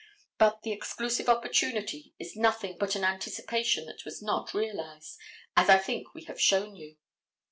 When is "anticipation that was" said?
3.03-4.19